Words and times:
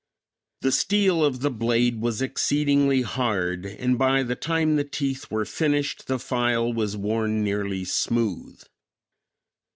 The 0.61 0.71
steel 0.71 1.23
of 1.23 1.41
the 1.41 1.51
blade 1.51 2.01
was 2.01 2.23
exceedingly 2.23 3.03
hard 3.03 3.67
and 3.67 3.99
by 3.99 4.23
the 4.23 4.35
time 4.35 4.75
the 4.75 4.83
teeth 4.83 5.29
were 5.29 5.45
finished 5.45 6.07
the 6.07 6.17
file 6.17 6.73
was 6.73 6.97
worn 6.97 7.43
nearly 7.43 7.85
smooth. 7.85 8.63